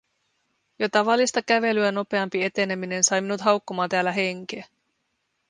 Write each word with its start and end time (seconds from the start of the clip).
Jo 0.79 0.89
tavallista 0.89 1.41
kävelyä 1.41 1.91
nopeampi 1.91 2.43
eteneminen 2.43 3.03
sai 3.03 3.21
minut 3.21 3.41
haukkomaan 3.41 3.89
täällä 3.89 4.11
henkeä. 4.11 4.65